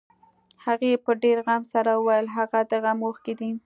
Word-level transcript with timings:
هغې 0.65 0.91
په 1.03 1.11
ډېر 1.23 1.37
غم 1.45 1.63
سره 1.73 1.91
وويل 1.95 2.27
هغه 2.37 2.59
د 2.71 2.73
غم 2.83 2.99
اوښکې 3.05 3.33
دي. 3.39 3.51